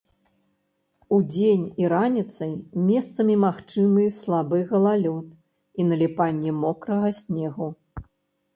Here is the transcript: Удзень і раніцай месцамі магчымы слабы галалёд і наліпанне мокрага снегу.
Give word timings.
Удзень 1.17 1.65
і 1.81 1.91
раніцай 1.93 2.51
месцамі 2.87 3.35
магчымы 3.45 4.07
слабы 4.17 4.57
галалёд 4.73 5.27
і 5.31 5.81
наліпанне 5.93 6.51
мокрага 6.65 7.07
снегу. 7.23 7.73